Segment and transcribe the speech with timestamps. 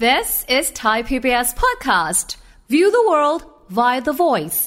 [0.00, 2.34] This is Thai PBS Podcast.
[2.68, 4.58] View the world via the voice.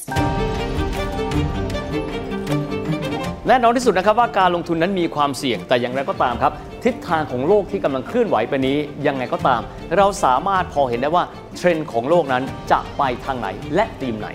[3.47, 6.53] แน่นอนที่สุดนะครับว่าการลงทุนนั้นมีความเสี่ยงแต่อย่างไรก็ตามครับ
[6.83, 8.77] ทิศทางของโลกที่กำลังเคลื่อนไหวไปนี้
[9.07, 9.61] ยังไงก็ตาม
[9.97, 11.23] เราสามารถพอเห็นได้ว่า
[11.55, 14.27] เทรนด์ของโลกนั้นจะไปทางไหนและธีมไหน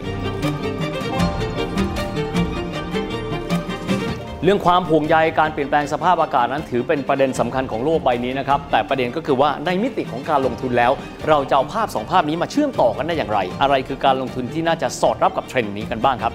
[4.45, 10.93] เรื่องความห่วงใยการเปลี่ยนแปลงสภาพอากาศนั้นถือเป็นประเด็นสำคัญของโลกใบนี้นะครับ แต่ประเด็นก็คือว่าในมิติของการลงทุนแล้ว
[11.29, 16.33] เราจะเอาภาพสองภาพนี้มาเชื่อมต่อกันได้อย่างไร อะไรคือการลงทุนที่น่าจะสอดรับกับเทรนด์นี้กันบ้างครับ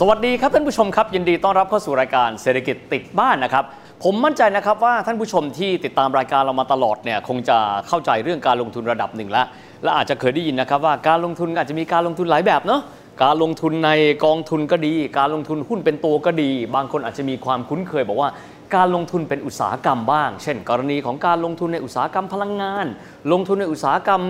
[0.00, 3.64] สวัสดีครับท่านผู้ชมครับยินดีต้อนรับเข้าสู่รายการเศรษฐกิจติดบ้านนะครับ
[4.04, 9.46] ผมมั่นใจนะครับว่าท่านผู้ชมที่ติดตามรายการเรามาตลอดเนี่ยคงจะเข้าใจเรื่องการลงทุนระดับหนึ่งแล้ว
[9.82, 12.80] และอาจจะเคยได้ยินนะครับว่าการลงทุนอาจจะมีการลงทุนหลายแบบเนาะ
[13.24, 13.90] การลงทุนใน
[14.24, 18.30] กองทุนก็ดี การลงทุนหุ้นเป็นตัวก็ดี บางคนอาจจะมีความคุ้นเคยบอกว่า
[18.74, 22.86] การลงทุนเป็นอุตสาหกรรมบ้าง เช่น กรณีของการลงทุนในอุตสาหกรรมพลังงาน
[23.32, 24.22] ลงทุนในอุตสาหกรรม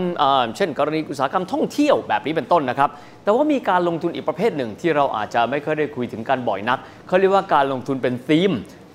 [0.57, 2.91] เช่น กรณีอุตสาหกรรมท่องเที่ยวแบบนี้เป็นต้นนะครับ
[3.25, 6.79] แต่ว่ามีการลงทุนอีกประเภทหนึ่งที่เราอาจจะไม่เคยได้คุยถึงกันบ่อยนัก
[7.09, 8.53] เขาเรียกว่าการลงทุนเป็นธีม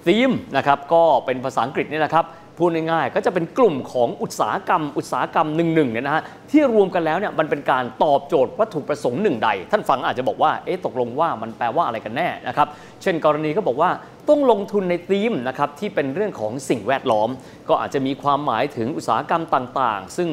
[0.07, 2.25] ธีมนะครับก็เป็นภาษาอังกฤษนี่นะครับ
[2.57, 12.67] พูดง่ายๆก็จะเป็นกลุ่มของอุตสาหกรรม อุตสาหกรรมหนึ่งๆเนี่ยนะฮะที่รวมกันแล้วเนี่ยมันเป็นการตอบโจทย์วัตถุประสงค์หนึ่งใด ท่านฟังอาจจะบอกว่าเอ๊ะตกลงว่ามันแปลว่าอะไรกันแน่นะครับ
[13.01, 13.91] เช่นกรณีก็บอกว่า
[14.29, 17.29] ต้องลงทุนในธีมนะครับที่เป็นเรื่องของสิ่งแวดล้อม
[17.69, 20.29] ก็อาจจะมีความหมายถึงอุตสาหกรรมต่างๆ ซึ่ง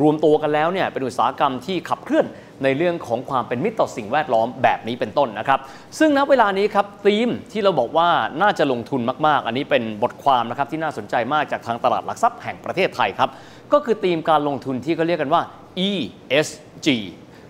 [0.00, 2.26] รวมตัวกันแล้วเนี่ยเป็นอุตสาหกรรมที่ขับเคลื่อน
[2.64, 5.60] ในเรื่องของความเป็นมิตรต่อสิ่งแวดล้อมแบบนี้เป็นต้นนะครับ
[5.98, 8.08] ซึ่งณเวลานี้ครับธีมที่เราบอกว่า
[8.42, 13.30] น่าจะลงทุนมากๆ อันนี้เป็นบทความนะครับที่น่าสนใจมากจากทางตลาดหลักทรัพย์แห่งประเทศไทยครับ
[13.72, 15.42] ก็คือธีมการลงทุนที่เขาเรียกกันว่า
[15.88, 16.88] ESG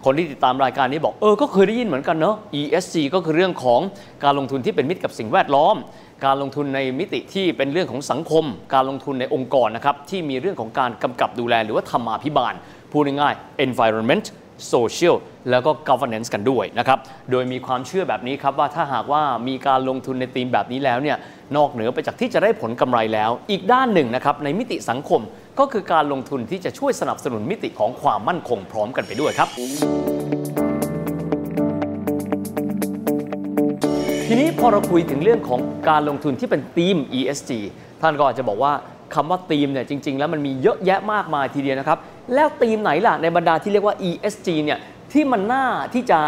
[0.04, 3.80] คนที่ติดตามรายการนี้บอกเออก็เคยได้ยินเหมือนกันเนอะ ESG ก็คือเรื่องของ
[4.24, 5.76] การลงทุนที่เป็นมิตรกับสิ่งแวดล้อม
[6.24, 8.44] การลงทุนในมิติที่เป็นเรื่องของสังคม
[8.74, 12.54] การลงทุนในองค์กรนะครับที่มีเรื่องของการกำกับดูแลหรือว่าธรรมาภิบาล
[12.92, 14.26] พูดง่ายๆ environment
[14.72, 15.16] social
[15.50, 16.98] แล้วก็ governance กันด้วยนะครับ
[17.30, 21.16] โดยมีความเชื่อแบบนี้ครับว่าถ้าหากว่ามีการลงทุนในธีมแบบนี้แล้วเนี่ย
[21.56, 25.20] นอกเหนือไปจากที่จะได้ผลกำไรแล้ว อีกด้านหนึ่งนะครับในมิติสังคม
[25.58, 29.48] ก็คือการลงทุนที่จะช่วยสนับสนุนมิติของความมั่นคงพร้อมกันไปด้วยครับ
[34.26, 37.50] ทีนี้พอเราคุยถึงเรื่องของการลงทุนที่เป็นธีม ESG
[38.00, 38.72] ท่านก็อาจจะบอกว่า
[39.14, 41.98] คำว่าธีมเนี่ยจริง ๆ แล้วมันมีเยอะแยะมากมายทีเดียวนะครับ
[42.34, 44.78] แล้วธีมไหนล่ะในบรรดาที่เรียกว่า ESG เนี่ย
[45.12, 46.18] ที่มันน่าที่จะ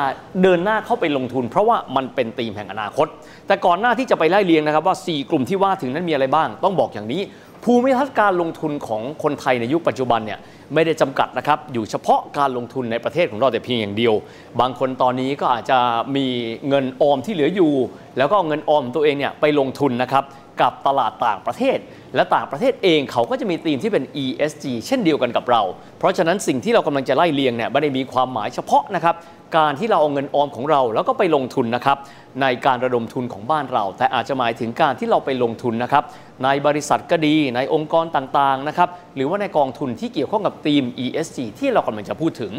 [0.43, 3.07] เดินหน้าเข้าไปลงทุน เพราะว่ามันเป็นธีมแห่งอนาคต
[3.47, 7.23] แต่ก่อนหน้าที่จะไปไล่เรียงนะครับว่า 4 กลุ่มที่ว่าถึงนั้นมีอะไรบ้าง ต้องบอกอย่างนี้
[7.65, 10.39] ภูมิทัศน์การลงทุนของคนไทยในยุคปัจจุบันเนี่ย
[10.75, 14.15] ไม่ได้จำกัดนะครับอยู่เฉพาะการลงทุนในประเทศของเราแต่เพียงอย่างเดียว
[14.61, 15.79] บางคนตอนนี้ก็อาจจะ
[16.17, 16.27] มี
[16.69, 17.73] เงินออมที่เหลืออยู่
[18.19, 20.25] แล้วก็เอาเงินออมของตัวเองเนี่ยไปลงทุนนะครับ
[20.61, 21.79] กับตลาดต่างประเทศ
[22.15, 25.63] และต่างประเทศเองเขาก็จะมีธีมที่เป็น ESG เช่นเดียวกันกับเรา
[25.99, 29.15] เพราะฉะนั้นสิ่งที่เรากำลังจะไล่เลียงเนี่ยไม่ได้มีความหมายเฉพาะนะครับ
[29.57, 31.99] การที่เราเอาเงินออมของเรา แล้วก็ไปลงทุนนะครับ
[32.43, 36.05] ในการระดมทุนของบ้านเรา แต่อาจจะหมายถึงการที่เราไปลงทุนนะครับ
[36.45, 42.53] ในบริษัทก็ดีในองค์กรต่างๆนะครับหรือว่าในกองทุนที่เกี่ยวข้องกับธีม ESG ที่เรากำลังจะพูดถึง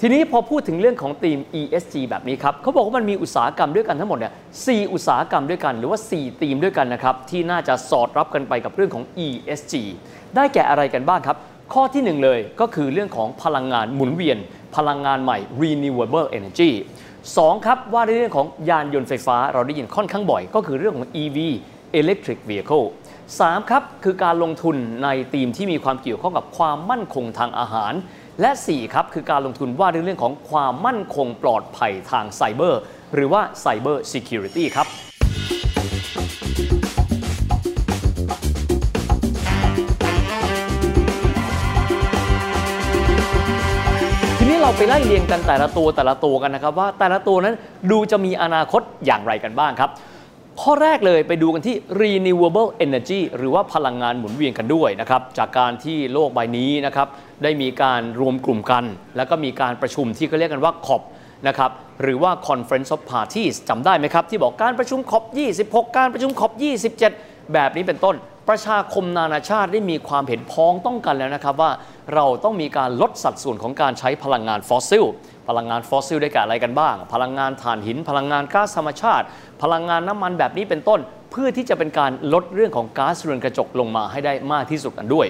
[0.00, 4.32] ทีนี้พอพูดถึงเรื่องของธีม ESG แบบนี้ครับเขาบอกว่ามันมีอุตสาหกรรมด้วยกันทั้งหมดเนี่ย
[4.66, 9.74] สอุตสาหกรรมด้วยกัน หรือว่า 4 ธีมด้วยกันนะครับที่น่าจะสอดรับกันไปกับเรื่องของ ESG
[10.36, 11.36] ได้แก่อะไรกันบ้างครับ
[11.74, 14.38] ข้อที่หนึ่งเลยก็คือเรื่องของพลังงานหมุนเวียน
[14.76, 16.70] พลังงานใหม่ renewable energy
[17.18, 21.38] 2ครับว่าในเรื่องของยานยนต์ไฟฟ้าเราได้ยินค่อนข้างบ่อย ก็คือเรื่องของ EV
[22.00, 22.86] electric vehicle
[23.28, 27.92] 3ครับคือการลงทุนในธีมที่มีความเกี่ยวข้องกับความมั่นคงทางอาหาร
[28.40, 32.80] และ 4 ครับคือการลงทุนว่าในเรื่องของความมั่นคงปลอดภัยทางไซเบอร์
[33.14, 35.05] หรือว่า Cyber Security ครับทีนี้เรา
[44.78, 47.54] ไปไล่เรียงกันแต่ละตัวแต่ละตัวกันนะครับ ว่าแต่ละตัวนั้น
[47.90, 49.90] ดูจะมีอนาคตอย่างไรกันบ้างครับ
[50.62, 57.08] ข้อแรกเลยไปดูกันที่ renewable energy หรือว่าพลังงานหมุนเวียนกันด้วยนะครับ จากการที่โลกใบนี้นะครับ
[57.42, 58.84] ได้มีการรวมกลุ่มกัน
[59.16, 61.02] แล้วก็มีการประชุมที่เขาเรียกกันว่า COP
[61.48, 61.70] นะครับ
[62.02, 65.24] หรือว่า Conference of Parties จำได้ไหมครับ ที่บอกการประชุม COP
[65.60, 66.52] 26 การประชุม COP
[67.02, 68.16] 27 แบบนี้เป็นต้น
[68.48, 71.70] ประชาคมนานาชาติได้มีความเห็นพ้องต้องกันแล้วนะครับว่า
[72.14, 75.04] เราต้องมีการลดสัดส่วนของการใช้พลังงานฟอสซิล
[75.48, 79.26] พลังงานฟอสซิลได้แก่อะไรกันบ้าง พลังงานถ่านหิน พลังงานก๊าซธรรมชาติ
[79.62, 81.00] พลังงานน้ำมันแบบนี้เป็นต้น
[81.32, 85.26] เพื่อที่จะเป็นการลดเรื่องของก๊าซเรือนกระจกลงมาให้ได้มากที่สุดกันด้วย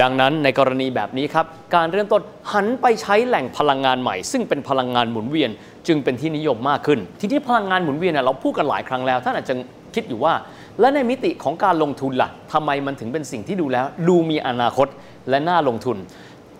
[0.00, 2.22] ดังนั้นในกรณีแบบนี้ครับ การเริ่มต้น
[2.52, 5.50] หันไปใช้แหล่งพลังงานใหม่ ซึ่งเป็นพลังงานหมุนเวียน
[5.86, 9.54] จึงเป็นที่นิยมมากขึ้น ทีนี้พลังงานหมุนเวียนเนี่ยเราพูดกันหลายครั้งแล้วท่านอาจจะ
[9.94, 10.34] คิดอยู่ว่า
[10.80, 14.88] และในมิติของการลงทุนล่ะทำไมมันถึงเป็นสิ่งที่ดูแล้ว ดูมีอนาคต
[15.30, 15.96] และน่าลงทุน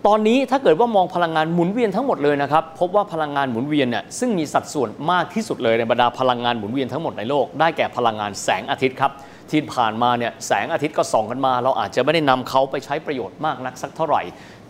[0.07, 9.11] ตอนนี้ถ้าเกิดว่ามองพลังงานหมุนเวียนทั้งหมดเลยนะครับ พบว่าพลังงานหมุนเวียนเนี่ยซึ่งมีสัดส่วนมากที่สุดเลยในบรรดาพลังงานหมุนเวียนทั้งหมดในโลกได้แก่พลังงานแสงอาทิตย์ครับ
[9.51, 14.21] ที่ผ่านมาเนี่ยแสงอาทิตย์ก็ส่องกันมา เราอาจจะไม่ได้นำเขาไปใช้ประโยชน์มากนักสักเท่าไหร่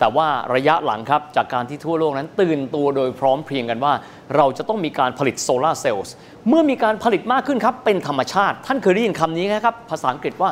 [0.02, 3.94] แต่ว่าระยะหลังครับจากการที่ทั่วโลกนั้นตื่นตัวโดยพร้อมเพรียงกันว่า
[4.36, 6.14] เราจะต้องมีการผลิตโซลาร์เซลล์
[6.50, 10.50] เมื่อมีการผลิตมากขึ้นครับเป็นธรรมชาติ ท่านเคยได้ยินคำนี้ไหมครับภาษาอังกฤษว่า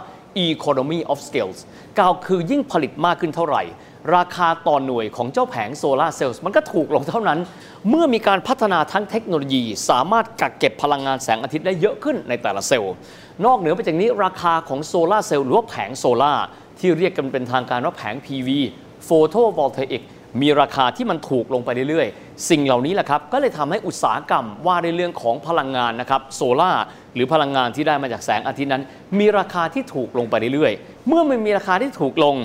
[0.48, 1.60] economy of scales
[2.00, 3.64] กล่าวคือยิ่งผลิตมากขึ้นเท่าไหร่
[4.16, 7.40] ราคาต่อหน่วยของเจ้าแผงโซลาร์เซลล์มันก็ถูกลงเท่านั้น
[7.90, 12.94] เมื่อมีการพัฒนาทั้งเทคโนโลยี สามารถกักเก็บพลังงานแสงอาทิตย์ได้เยอะขึ้นในแต่ละเซลล์
[13.46, 16.34] นอกเหนือไปจากนี้ราคาของโซลาร์เซลล์หรือว่าแผงโซลาร์
[16.80, 18.50] ที่เรียกกันเป็นทางการว่าแผง PV
[19.06, 20.04] photovoltaic
[20.42, 28.84] มีราคาที่มันถูกลงไปเรื่อยๆ สิ่งเหล่านี้แหละครับก็เลยทำให้อุตสาหกรรมว่าในเรื่องของพลังงานนะครับโซลาร์หรือพลังงานที่ได้มาจากแสงอาทิตย์นั้น
[29.20, 32.36] มีราคาที่ถูกลงไปเรื่อยๆ เมื่อมันมีราคาที่ถูกลง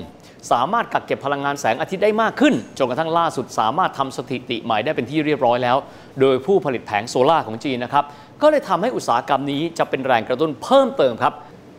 [0.52, 5.76] สามารถกักเก็บพลังงานแสงอาทิตย์ได้มากขึ้นจนกระทั่งล่าสุดสามารถทำสถิติใหม่ได้เป็นที่เรียบร้อยแล้ว
[6.20, 8.04] โดยผู้ผลิตแผงโซลาร์ของจีนนะครับ
[8.42, 11.34] ก็เลยทำให้อุตสาหกรรมนี้จะเป็นแรงกระตุ้นเพิ่มเติมครับ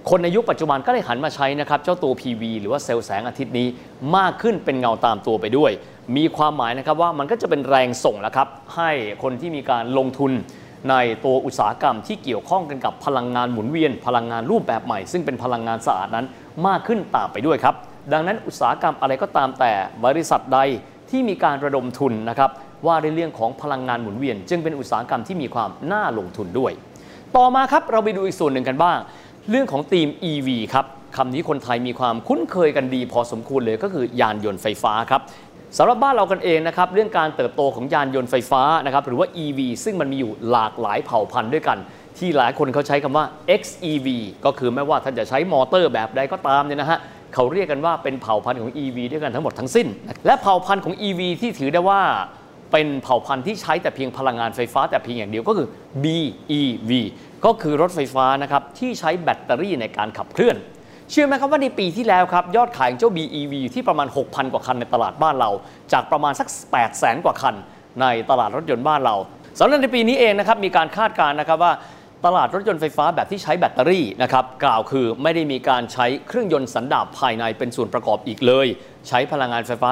[0.09, 3.67] คนในยุคปัจจุบันก็เลยหันมาใช้นะครับเจ้าตัว PV หรือว่าเซลล์แสงอาทิตย์นี้
[4.17, 5.71] มากขึ้นเป็นเงาตามตัวไปด้วย
[6.17, 8.91] มีความหมายนะครับว่ามันก็จะเป็นแรงส่งแล้วครับให้
[9.23, 10.31] คนที่มีการลงทุน
[10.89, 16.25] ในตัวอุตสาหกรรมที่เกี่ยวข้องกันกับพลังงานหมุนเวียน พลังงานรูปแบบใหม่ ซึ่งเป็นพลังงานสะอาดนั้น
[16.67, 17.75] มากขึ้นตามไปด้วยครับ
[18.13, 19.71] ดังนั้นอุตสาหกรรมอะไรก็ตามแต่
[20.05, 20.59] บริษัทใด
[21.09, 22.49] ที่มีการระดมทุนนะครับ
[22.85, 26.73] ว่าในเรื่องของพลังงานหมุนเวียน จึงเป็นอุตสาหกรรมที่มีความน่าลงทุนด้วย
[27.37, 28.97] ต่อมาครับเราไปดูอีกส่วนหนึ่งกันบ้าง
[29.49, 30.85] เรื่องของธีม EV ครับ
[31.17, 35.21] คำนี้คนไทยมีความคุ้นเคยกันดีพอสมควรเลยก็คือยานยนต์ไฟฟ้าครับ
[35.77, 41.77] สำหรับบ้านเรากันเองนะครับเรื่องการเติบโตของยานยนต์ไฟฟ้านะครับหรือว่า EV ซึ่งมันมีอยู่หลากหลายเผ่าพันธุ์ด้วยกัน
[42.17, 43.25] ที่หลายคนเขาใช้คำว่า
[43.61, 44.07] XEV
[44.45, 46.99] ก็คือไม่ว่าท่านจะใช้มอเตอร์แบบใดก็ตามเนี่ยนะฮะ
[47.33, 49.87] เขาเรียกกันว่าเป็นเผ่าพันธุ์ของ EV ด้วยกันทั้งหมดทั้งสิ้น
[50.25, 52.01] และเผ่าพันธุ์ของ EV ที่ถือได้ว่า
[52.71, 55.67] เป็นเผ่าพันธุ์ที่ใช้แต่เพียงพลังงานไฟฟ้าแต่เพียงอย่างเดียวก็คือ
[56.03, 56.91] BEV
[57.45, 60.55] ก็คือรถไฟฟ้านะครับที่ใช้แบตเตอรี่ในการขับเคลื่อน
[61.11, 65.49] เชื่อไหมครับว่าในปีที่แล้วครับยอดขายของเจ้า BEV อยู่ที่ประมาณ 6,000 กว่าคันในตลาดบ้านเรา
[65.93, 66.47] จากประมาณสัก
[66.85, 67.55] 800,000กว่าคัน
[68.01, 69.15] ในตลาดรถยนต์บ้านเรา
[69.59, 71.73] สำหรับในปีนี้เองนะครับมีการคาดการณ์นะครับว่า
[72.25, 78.67] ตลาดรถยนต์ไฟฟ้าแบบที่ใช้แบตเตอรี่นะครับกล่าวคือไม่ได้มีการใช้เครื่องยนต์สันดาปภายในเป็นส่วนประกอบอีกเลย
[79.07, 79.89] ใช้พลังงานไฟฟ้า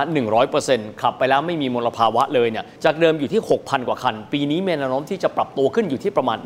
[0.50, 6.38] 100%ขับไปแล้วไม่มีมลภาวะเลยเนี่ยจากเดิมอยู่ที่ 6,000 กว่าคัน ปีนี้มีแนวโน้มที่จะปรับตัวขึ้นอยู่ที่ประมาณ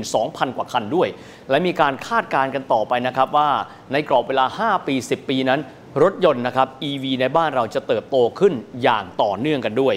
[0.00, 1.08] 12,000 กว่าคันด้วย
[1.50, 3.48] และมีการคาดการณ์กันต่อไปนะครับว่า
[3.92, 5.60] ในกรอบเวลา 5 ปี 10 ปีนั้น
[6.02, 9.94] รถยนต์นะครับ EV ในบ้านเราจะเติบโตขึ้นอย่างต่อเนื่องกันด้วย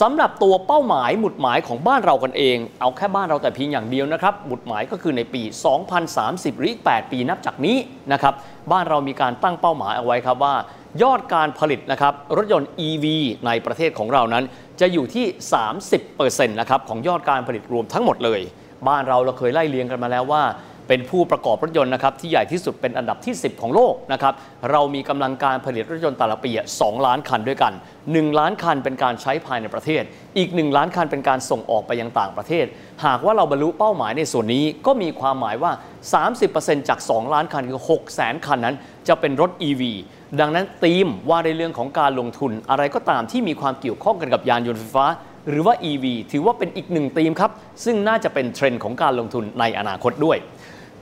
[0.00, 5.42] สำหรับตัวเป้าหมายหมุดหมายของบ้านเรากันเอง เอาแค่บ้านเราแต่เพียงอย่างเดียวนะครับหมุดหมายก็คือในปี
[6.00, 7.76] 2030 หรืออีก8ปีนับจากนี้
[8.12, 8.34] นะครับ
[8.72, 10.54] บ้านเรามีการตั้งเป้าหมายเอาไว้ครับว่า
[11.02, 13.06] ยอดการผลิตนะครับรถยนต์ EV
[13.46, 14.44] ในประเทศของเรานั้น
[14.80, 15.24] จะอยู่ที่
[15.92, 18.40] 30%นะครับของยอดการผลิตรวมทั้งหมดเลย
[18.88, 20.42] บ้านเราเราเคยไล่เลียงกันมาแล้วว่า
[20.92, 24.34] เป็นผู้ประกอบรถยนต์นะครับที่ใหญ่ที่สุดเป็นอันดับที่ 10 ของโลกนะครับ
[24.70, 27.72] เรามีกำลังการผลิตรถยนต์แต่ละปีอะ2ล้านคันด้วยกัน
[28.04, 30.02] 1 ล้านคันเป็นการใช้ภายในประเทศ
[30.38, 32.66] อีก 1 ล้านคันเป็นการส่งออกไปยังต่างประเทศ
[33.04, 35.72] หากว่าเราบรรลุเป้าหมายในส่วนนี้ก็มีความหมายว่า
[36.30, 38.76] 30%จาก 2 ล้านคันคือ6แสนคันนั้น
[39.08, 39.82] จะเป็นรถ EV
[40.40, 45.06] ดังนั้นธีมว่าในเรื่องของการลงทุนอะไรก็ตามที่มีความเกี่ยวข้องกันกับยานยนต์ไฟฟ้า
[45.48, 47.50] หรือว่า EV ถือว่าเป็นอีกหนึ่งธีมครับ
[47.84, 50.38] ซึ่งน่าจะเป็นเทรนด์ของการลงทุนในอนาคตด้วย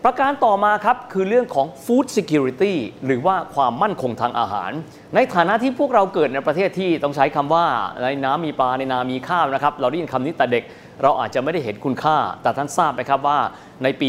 [0.04, 2.74] ประการต่อมาครับคือเรื่องของ food security
[3.06, 4.70] หรือว่าความมั่นคงทางอาหาร
[5.14, 7.64] ในฐานะที่พวกเราเกิดในประเทศที่ต้องใช้คำว่า
[8.02, 10.64] ในน้ำมีปลาในนามีข้าวนะครับ เราได้ยินคำนี้แต่เด็ก
[11.02, 13.38] เราอาจจะไม่ได้เห็นคุณค่า แต่ท่านทราบไหมครับว่า
[13.82, 14.08] ในปี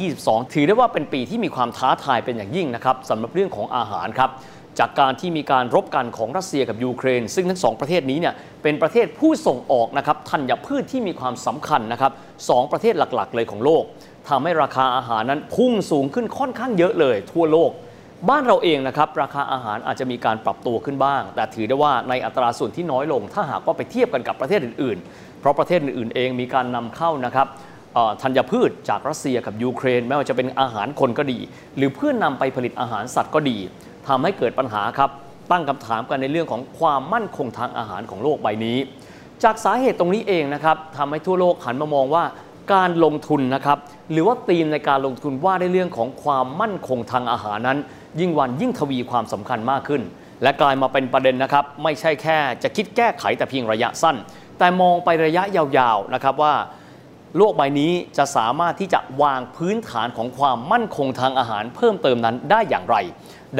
[0.00, 4.30] 2022 ถือได้ว่าเป็นปีที่มีความท้าทายเป็นอย่างยิ่งนะครับสำหรับเรื่องของอาหารครับ
[4.78, 12.12] จากการที่มีการรบกันของรัสเซียกับยูเครน ซึ่งทั้งสองประเทศนี้เนี่ยเป็นประเทศผู้ส่งออกนะครับธัญพืชที่มีความสำคัญนะครับ
[12.50, 13.84] สองประเทศหลักๆ เลยของโลก
[14.28, 17.70] ทำให้ราคาอาหารนั้นพุ่งสูงขึ้นค่อนข้างเยอะเลย ทั่วโลก
[18.28, 27.46] บ้านเราเองนะครับราคาอาหารอาจจะมีการปรับตัวขึ้นบ้าง แต่ถือได้ว่าในอัตราส่วนที่น้อยลง ถ้าหากว่าไปเทียบกันกับประเทศอื่น ๆ เพราะประเทศอื่นๆเองมีการนำเข้านะครับ
[28.22, 31.38] ธัญพืชจากรัสเซียกับยูเครนไม่ว่าจะเป็นอาหารคนก็ดี
[31.76, 33.58] หรือเพื่อนนำไปผลิตอาหารสัตว์ก็ดี
[34.08, 35.10] ทำให้เกิดปัญหาครับ
[35.50, 38.78] ตั้งคำถามกันในเรื่องของความมั่นคงทางอาหารของโลกใบนี้
[39.44, 42.24] จากสาเหตุตรงนี้เองนะครับทำให้ทั่วโลกหันมามองว่า
[42.72, 43.78] การลงทุนนะครับ
[44.12, 47.78] หรือว่าธีมในการลงทุนว่าในเรื่องของความมั่นคงทางอาหารนั้น
[48.20, 50.02] ยิ่งวันยิ่งทวีความสำคัญมากขึ้น
[50.42, 54.16] และกลายมาเป็นประเด็นนะครับ ไม่ใช่แค่จะคิดแก้ไขแต่เพียงระยะสั้น
[54.58, 56.54] แต่มองไประยะยาวๆนะครับว่า
[57.36, 62.96] โลกใบนี้จะสามารถที่จะวางพื้นฐานของความมั่นคงทางอาหารเพิ่มเติมนั้นได้อย่างไร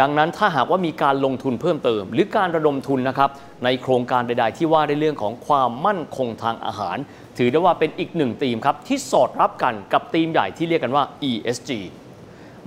[0.01, 3.31] ดังนั้นถ้าหากว่ามีการลงทุนเพิ่มเติม หรือการระดมทุนนะครับ
[3.65, 6.97] ในโครงการใด ๆ ที่ว่าในเรื่องของความมั่นคงทางอาหาร
[7.39, 11.71] ถือได้ว่าเป็นอีกหนึ่งธีมครับที่สอดรับกันกับธีมใหญ่ที่เรียกกันว่า ESG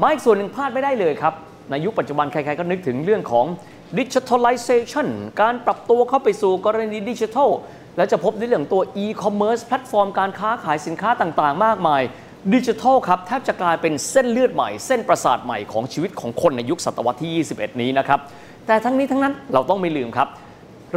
[0.01, 1.33] มาอีกส่วนหนึ่งพลาดไม่ได้เลยครับ
[1.69, 3.45] ในยุคปัจจุบันใครๆก็นึกถึงเรื่องของ
[3.97, 5.07] digitalization
[5.41, 7.49] การปรับตัวเข้าไปสู่กรณีดิจิทัล
[7.97, 12.01] และจะพบในเรื่องตัว e-commerce แพลตฟอร์มการค้าขายสินค้าต่างๆ มากมาย
[12.53, 18.19] ดิจิทัลครับแทบจะกลายเป็นเส้นเลือดใหม่ เส้นประสาทใหม่ของชีวิตของคนในยุคศตวรรษที่ 21 นี้นะครับ
[18.67, 20.27] แต่ทั้งนี้ทั้งนั้นเราต้องไม่ลืมครับ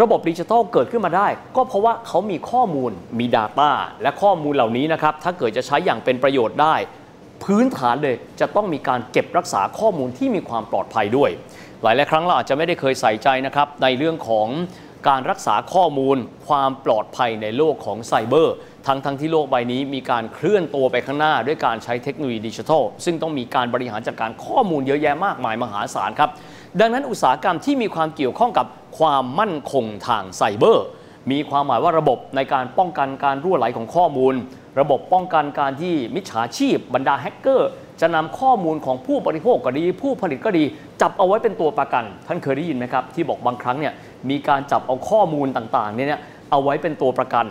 [0.03, 3.71] ระบบดิจิทัลเกิดขึ้นมาได้ ก็เพราะว่าเขามีข้อมูลมี Data
[4.03, 6.75] และข้อมูลเหล่านี้นะครับถ้าเกิดจะใช้อย่างเป็นประโยชน์ได้
[7.45, 11.31] พื้นฐานเลยจะต้องมีการเก็บรักษาข้อมูลที่มีความปลอดภัยด้วย
[11.83, 14.47] หลายหลายครั้งเราอาจจะไม่ได้เคยใส่ใจนะครับในเรื่องของ
[15.09, 16.17] การรักษาข้อมูล
[16.49, 18.55] ความปลอดภัยในโลกของไซเบอร์
[18.87, 26.31] ทั้งทั้งที่โลกใบนี้มีการเคลื่อนตัวไปข้างหน้า ด้วยการใช้เทคโนโลยีดิจิทัล ซึ่งต้องมีการบริหารจัดการข้อมูลเยอะแยะมากมายมหาศาลครับ
[26.81, 28.67] ดังนั้นอุตสาหกรรมที่มีความเกี่ยวข้องกับ
[28.99, 30.87] ความมั่นคงทางไซเบอร์
[31.31, 34.35] มีความหมายว่าระบบในการป้องกันการรั่วไหลของข้อมูล
[34.81, 40.65] ระบบป้องกันการที่มิจฉาชีพ บรรดาแฮกเกอร์ จะนำข้อมูลของผู้บริโภคก็ดี ผู้ผลิตก็ดี
[41.01, 43.93] จับเอาไว้เป็นตัวประกัน ท่านเคยได้ยินไหมครับ ที่บอกบางครั้งเนี่ย
[44.31, 47.47] มีการจับเอาข้อมูลต่างๆเนี่ยเอาไว้เป็นตัวประกัน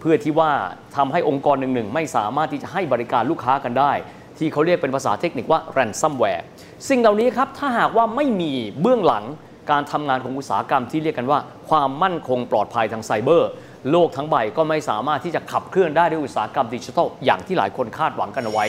[0.00, 0.50] เพื่อที่ว่า
[0.96, 3.92] ทำให้องค์กรหนึ่งๆ ไม่สามารถที่จะให้บริการลูกค้ากันได้
[4.38, 6.42] ที่เขาเรียกเป็นภาษาเทคนิคว่า ransomware
[6.88, 9.24] สิ่งเหล่านี้ครับถ้าหากว่าไม่มีเบื้องหลัง
[9.70, 13.50] การทำงานของอุตสาหกรรมที่เรียกกันว่า ความมั่นคงปลอดภัยทางไซเบอร์
[13.90, 18.64] โลกทั้งใบก็ไม่สามารถที่จะขับเคลื่อนได้ด้วยอุตสาหกรรมดิจิทัลอย่างที่หลายคนคาดหวังกันเอาไว้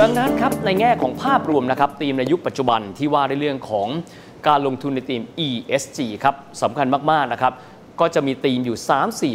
[0.00, 3.88] ดังนั้นครับในแง่ของภาพรวมนะครับธีมในยุคปัจจุบันที่ว่าในเรื่องของ
[4.48, 7.52] การลงทุนในธีม ESG ครับสำคัญมากๆนะครับ
[8.00, 8.76] ก็จะมีธีมอยู่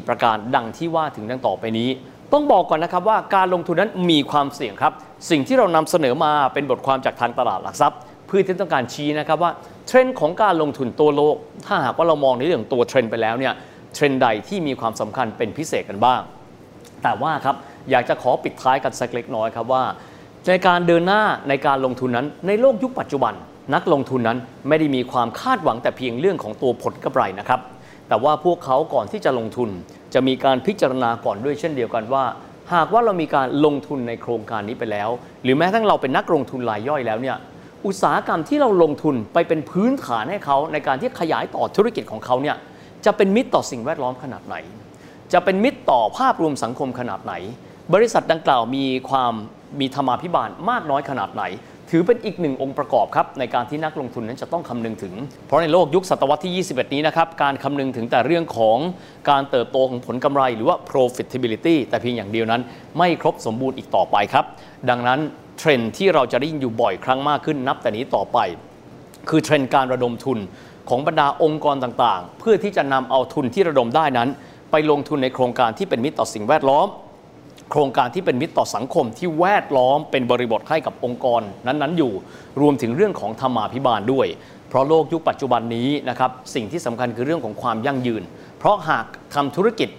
[0.02, 1.90] 3-4 ประการดังที่ว่าถึงดังต่อไปนี้
[2.34, 4.94] ต้องบอกก่อนนะครับว่าการลงทุนนั้นมีความเสี่ยงครับ
[5.30, 9.52] สิ่งที่เรานำเสนอมาเป็นบทความจากทางตลาดหลักทรัพย์ เพื่อที่ต้องการชี้นะครับว่า
[9.88, 11.36] เทรนด์ของการลงทุนตัวโลก
[11.66, 13.54] ถ้าหากว่าเรามองในเรื่องตัวเทรนด์ไปแล้วเนี่ย
[13.94, 16.22] เทรนด์ใดที่มีความสำคัญเป็นพิเศษกันบ้าง
[17.04, 17.56] แต่ว่าครับ
[17.92, 19.84] อยากจะขอปิดท้ายกันสักเล็กน้อยครับว่า
[20.48, 23.34] ในการเดินหน้าในการลงทุนนั้น ในโลกยุคปัจจุบัน
[23.74, 24.38] นักลงทุนนั้น
[24.68, 27.60] ไม่ได้มีความคาดหวังแต่เพียงเรื่องของตัวผลกำไรนะครับ
[28.08, 29.70] แต่ว่าพวกเขาก่อนที่จะลงทุน
[30.14, 32.24] จะมีการพิจารณาก่อนด้วยเช่นเดียวกันว่า
[32.74, 35.10] หากว่าเรามีการลงทุนในโครงการนี้ไปแล้ว
[35.44, 37.38] หรือแม้ทั้งเราเป็นนักลงทุนรายย่อยแล้วเนี่ย
[37.86, 42.56] อุตสาหกรรมที่เราลงทุนไปเป็นพื้นฐานให้เขาในการที่ขยายต่อธุรกิจของเขาเนี่ย
[43.06, 44.56] จะเป็นมิตรต่อสิ่งแวดล้อมขนาดไหน
[45.34, 47.34] จะเป็นมิตรต่อภาพรวมสังคมขนาดไหน
[47.94, 49.34] บริษัทดังกล่าวมีความ
[49.80, 51.44] มีธรรมาภิบาลมากน้อยขนาดไหน
[51.92, 55.14] ถือเป็นอีกหนึ่งองค์ประกอบครับในการที่นักลงทุนนั้นจะต้องคำนึงถึง
[55.48, 58.78] เพราะในโลกยุคศตวรรษที่ 21 นี้นะครับการคำนึงถึงแต่เรื่องของ
[59.30, 62.62] การเติบโตของผลกำไรหรือว่า profitability แต่เพียงอย่างเดียวนั้น
[62.98, 64.46] ไม่ครบสมบูรณ์อีกต่อไปครับ
[64.90, 65.20] ดังนั้น
[65.60, 68.38] เทรนที่เราจะได้ยินอยู่บ่อยครั้งมากขึ้นนับแต่นี้ต่อไป
[69.30, 70.40] คือเทรนการระดมทุน
[70.90, 74.30] ของบรรดาองค์กรต่างๆ เพื่อที่จะนำเอาทุนที่ระดมได้นั้น
[74.72, 76.88] ไปลงทุนในโครงการที่เป็นมิตรต่อสิ่งแวดล้อม
[77.72, 82.14] โครงการที่เป็นมิตรต่อสังคมที่แวดล้อมเป็นบริบทให้กับองค์กรนั้นๆอยู่
[82.62, 84.28] รวมถึงเรื่องของธรรมาภิบาลด้วย
[84.70, 88.24] เพราะโลกยุคปัจจุบันนี้นะครับสิ่งที่สำคัญคือเรื่องของความยั่งยืน
[88.60, 89.06] เพราะหาก
[89.36, 89.90] ทำธุรกิจ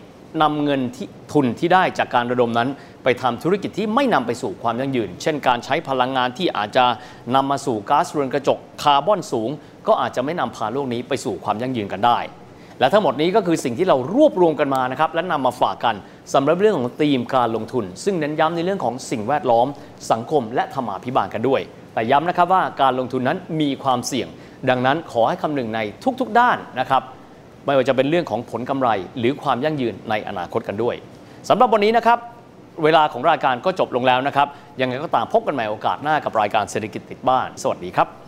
[0.43, 2.69] นำเงินที่ทุนที่ได้จากการระดมนั้น
[3.05, 6.85] ไปทำธุรกิจที่ไม่นำไปสู่ความยั่งยืน เช่นการใช้พลังงานที่อาจจะ
[7.35, 9.51] นำมาสู่ก๊าซเรือนกระจกคาร์บอนสูง
[9.87, 12.19] ก็อาจจะไม่นำพาโลกนี้ไปสู่ความยั่งยืนกันได้
[12.81, 15.95] และทั้งหมดนี้ก็คือสิ่งที่เรารวบรวมกันมานะครับและนำมาฝากกัน
[16.35, 19.67] สำหรับเรื่องของธีมการลงทุน ซึ่งเน้นย้ำในเรื่องของสิ่งแวดล้อม
[20.13, 21.61] สังคมและธรรมาภิบาลกันด้วย
[21.95, 24.29] แต่ย้ำนะครับว่าการลงทุนนั้นมีความเสี่ยง
[24.71, 25.81] ดังนั้นขอให้คำนึงใน
[26.21, 27.03] ทุกๆ ด้านนะครับ
[27.67, 30.95] ไม่ว่าจะเป็นเรื่องของผลกำไร หรือความยั่งยืนในอนาคตกันด้วย
[31.49, 32.19] สำหรับวันนี้นะครับ
[32.85, 34.49] เวลาของรายการก็จบลงแล้วนะครับ
[34.81, 38.28] ยังไงก็ตามพบกันใหม่โอกาสหน้ากับรายการเศรษฐกิจติดบ้าน สวัสดีครับ